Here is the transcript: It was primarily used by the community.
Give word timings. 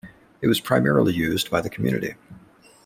It 0.41 0.47
was 0.47 0.59
primarily 0.59 1.13
used 1.13 1.51
by 1.51 1.61
the 1.61 1.69
community. 1.69 2.15